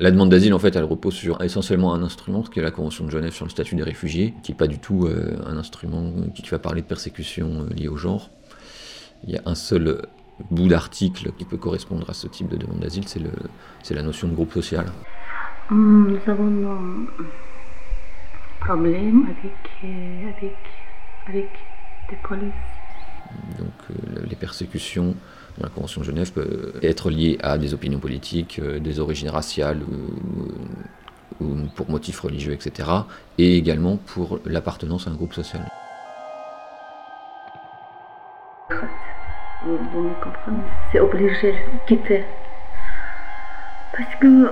[0.00, 3.04] La demande d'asile, en fait, elle repose sur essentiellement un instrument, qui est la Convention
[3.04, 6.12] de Genève sur le statut des réfugiés, qui n'est pas du tout euh, un instrument
[6.32, 8.30] qui va parler de persécution euh, liée au genre.
[9.24, 10.02] Il y a un seul
[10.52, 14.34] bout d'article qui peut correspondre à ce type de demande d'asile, c'est la notion de
[14.34, 14.86] groupe social.
[15.72, 17.06] Nous avons un
[18.60, 20.56] problème avec, avec,
[21.26, 21.48] avec
[22.08, 22.52] des polices.
[23.58, 25.16] Donc les persécutions
[25.59, 29.81] la Convention de Genève peut être liée à des opinions politiques, euh, des origines raciales
[29.83, 32.89] ou, pour motifs religieux, etc.
[33.37, 35.65] Et également pour l'appartenance à un groupe social.
[39.65, 42.23] Vous, me comprenez C'est obligé de quitter.
[43.91, 44.51] Parce que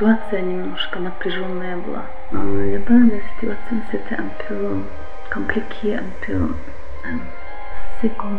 [0.00, 2.04] ситуация немножко напряженная была.
[2.32, 4.82] Là-bas, la situation c'était un peu
[5.32, 6.54] compliqué, un peu
[8.01, 8.37] c'est comme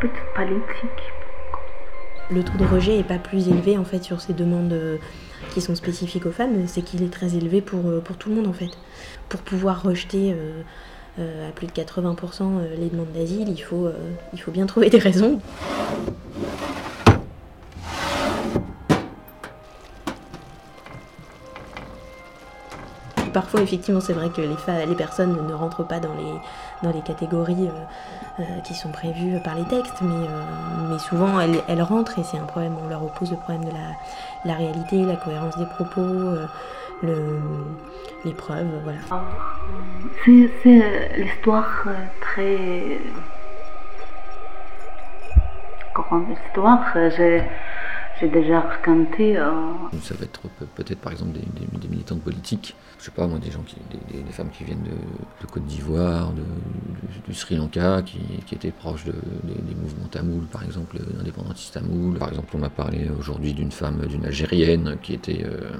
[0.00, 1.12] petite politique.
[2.30, 4.96] Le taux de rejet n'est pas plus élevé en fait sur ces demandes euh,
[5.52, 8.36] qui sont spécifiques aux femmes, c'est qu'il est très élevé pour, euh, pour tout le
[8.36, 8.70] monde en fait.
[9.28, 10.34] Pour pouvoir rejeter
[11.18, 13.64] euh, à plus de 80% les demandes d'asile, il
[14.32, 15.40] il faut bien trouver des raisons.
[23.34, 28.60] Parfois, effectivement, c'est vrai que les, personnes ne rentrent pas dans les, catégories euh, euh,
[28.62, 32.76] qui sont prévues par les textes, mais, euh, souvent elles, rentrent et c'est un problème.
[32.82, 33.72] On leur oppose le problème de
[34.44, 36.00] la, réalité, la cohérence des propos,
[37.02, 37.40] le,
[38.24, 39.00] les preuves, voilà.
[40.24, 41.86] C'est l'histoire
[42.20, 43.00] très
[45.92, 46.84] grande histoire.
[48.28, 49.34] Déjà raconté.
[50.00, 50.40] Ça va être
[50.74, 53.76] peut-être par exemple des, militantes politiques, je sais pas moi, des gens qui,
[54.30, 56.32] femmes qui viennent de, Côte d'Ivoire,
[57.26, 58.20] du Sri Lanka, qui,
[58.54, 62.18] étaient proches des, mouvements tamouls, par exemple, indépendantistes tamouls.
[62.18, 65.70] Par exemple, on m'a parlé aujourd'hui d'une femme, d'une Algérienne, qui était euh,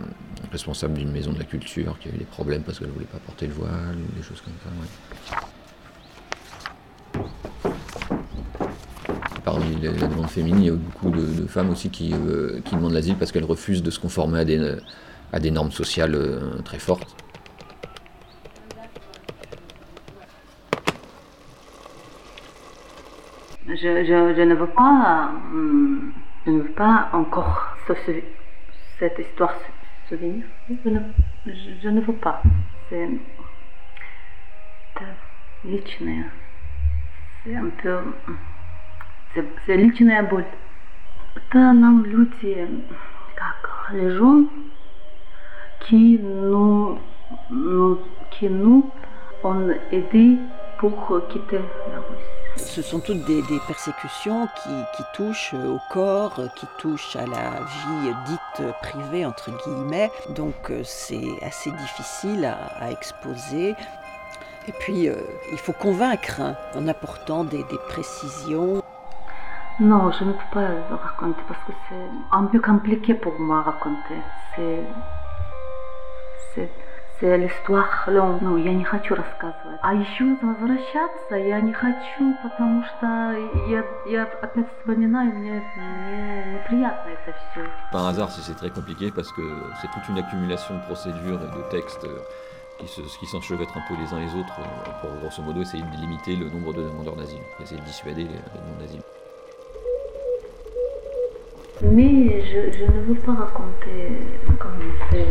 [0.53, 3.47] responsable d'une maison de la culture, qui avait des problèmes parce qu'elle voulait pas porter
[3.47, 5.49] le voile, des choses comme ça.
[9.83, 13.33] La demande féminine, il y a beaucoup de, femmes aussi euh, qui, demandent l'asile parce
[13.33, 14.77] qu'elles refusent de se conformer à des,
[15.33, 17.17] à des normes sociales euh, très fortes.
[23.67, 26.13] Je, ne veux pas, hum,
[26.47, 27.77] je ne veux pas encore
[28.99, 29.55] cette histoire
[30.09, 30.45] souvenir.
[30.69, 31.01] Je ne,
[31.83, 32.43] je, ne veux pas.
[32.89, 33.09] C'est
[37.45, 37.99] C'est un peu
[39.66, 40.46] C'est личная боль.
[41.36, 42.68] Это нам люди,
[43.36, 44.44] как les gens
[45.88, 46.98] qui nous,
[47.50, 48.00] nous,
[48.32, 48.90] qui nous
[49.44, 50.38] ont aidés
[50.80, 51.60] pour quitter
[51.92, 52.40] la Russie.
[52.58, 57.62] Ce sont toutes des, des persécutions qui, qui, touchent au corps, qui touchent à la
[57.62, 60.12] vie dite privée, entre guillemets.
[60.36, 63.76] Donc euh, c'est assez difficile à, à exposer.
[64.68, 65.16] Et puis, euh,
[65.52, 68.83] il faut convaincre hein, en apportant des, des précisions.
[69.80, 73.60] Non, je ne peux pas le raconter parce que c'est un peu compliqué pour moi
[73.60, 74.18] à raconter.
[74.56, 74.84] C'est.
[76.54, 76.70] C'est.
[77.20, 78.40] C'est l'histoire longue.
[78.42, 79.80] Ну, я не хочу рассказывать.
[79.82, 83.06] А еще возвращаться я не хочу, потому что
[83.68, 87.66] я, я опять вспоминаю, мне, мне неприятно это все.
[87.92, 89.42] Par hasard, si c'est très compliqué parce que
[89.82, 92.08] c'est toute une accumulation de procédures et de textes
[92.80, 94.56] qui, se, qui s'enchevêtrent un peu les uns les autres
[95.02, 98.30] pour grosso modo essayer de limiter le nombre de demandeurs d'asile, essayer de dissuader les
[98.30, 99.02] demandeurs d'asile.
[101.83, 104.09] Mais je, ne veux pas raconter
[104.61, 104.79] comme
[105.11, 105.27] c'est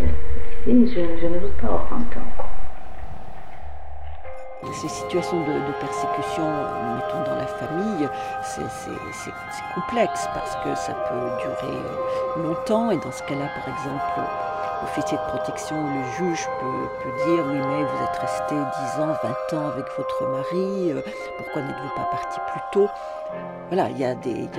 [0.65, 2.19] ceci, je, je, ne veux pas raconter.
[4.73, 6.43] Ces situations de, de, persécution,
[6.95, 8.09] mettons dans la famille,
[8.41, 9.31] c'est
[9.75, 14.29] complexe parce que ça peut durer longtemps et dans ce cas-là, par exemple,
[14.81, 18.55] l'officier de protection ou le juge peut, peut, dire oui mais vous êtes resté
[18.97, 19.15] 10 ans,
[19.51, 21.01] 20 ans avec votre mari, euh,
[21.37, 22.89] pourquoi n'êtes-vous pas parti plus tôt?
[23.69, 24.49] Voilà, il y, a des,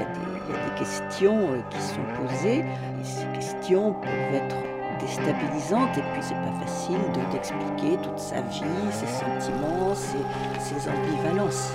[0.78, 4.56] questions euh, qui sont posées et ces questions peuvent être
[4.98, 6.98] déstabilisantes et puis c'est pas facile
[7.30, 10.18] d'expliquer toute sa vie, ses sentiments, ses,
[10.58, 11.74] ses ambivalences.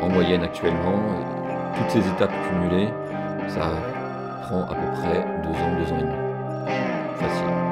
[0.00, 0.98] En moyenne actuellement,
[1.76, 2.88] toutes ces étapes cumulées,
[3.48, 3.72] ça
[4.42, 6.28] prend à peu près deux ans, deux ans et demi.
[7.16, 7.67] Facile.